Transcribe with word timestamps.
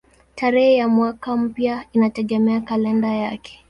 Tarehe 0.35 0.75
ya 0.75 0.87
mwaka 0.87 1.35
mpya 1.37 1.85
inategemea 1.93 2.61
kalenda 2.61 3.07
yake. 3.07 3.59